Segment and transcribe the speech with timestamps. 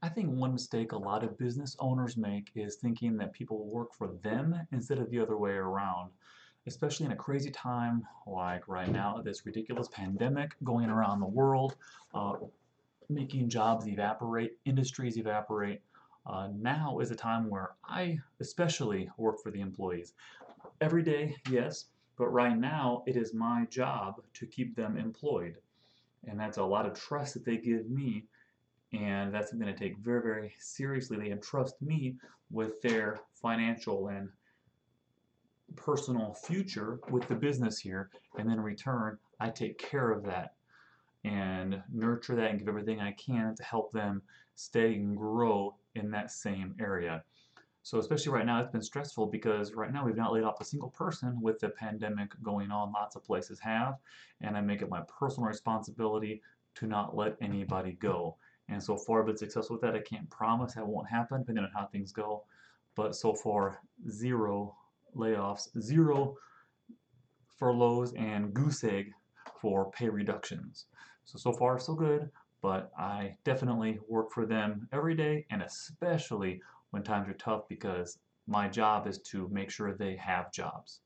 [0.00, 3.92] I think one mistake a lot of business owners make is thinking that people work
[3.92, 6.10] for them instead of the other way around.
[6.68, 11.74] Especially in a crazy time like right now, this ridiculous pandemic going around the world,
[12.14, 12.34] uh,
[13.08, 15.80] making jobs evaporate, industries evaporate.
[16.26, 20.12] Uh, now is a time where I especially work for the employees.
[20.80, 21.86] Every day, yes,
[22.16, 25.56] but right now it is my job to keep them employed.
[26.26, 28.26] And that's a lot of trust that they give me
[28.92, 31.16] and that's something to take very, very seriously.
[31.16, 32.16] They entrust me
[32.50, 34.28] with their financial and
[35.76, 40.54] personal future with the business here, and then in return, I take care of that
[41.24, 44.22] and nurture that and give everything I can to help them
[44.54, 47.22] stay and grow in that same area.
[47.82, 50.64] So especially right now, it's been stressful because right now we've not laid off a
[50.64, 52.92] single person with the pandemic going on.
[52.92, 53.98] Lots of places have,
[54.40, 56.42] and I make it my personal responsibility
[56.76, 58.36] to not let anybody go.
[58.68, 59.94] And so far I've been successful with that.
[59.94, 62.44] I can't promise that won't happen depending on how things go.
[62.94, 63.80] But so far,
[64.10, 64.76] zero
[65.16, 66.36] layoffs, zero
[67.58, 69.12] furloughs, and goose egg
[69.60, 70.86] for pay reductions.
[71.24, 72.30] So, so far so good,
[72.62, 76.60] but I definitely work for them every day and especially
[76.90, 81.00] when times are tough because my job is to make sure they have jobs.